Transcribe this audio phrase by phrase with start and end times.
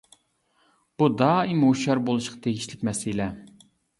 [1.01, 3.31] بۇ دائىم ھوشيار بولۇشقا تېگىشلىك مەسىلە.